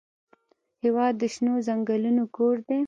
هېواد 0.83 1.13
د 1.21 1.23
شنو 1.33 1.53
ځنګلونو 1.67 2.23
کور 2.35 2.55
دی. 2.67 2.79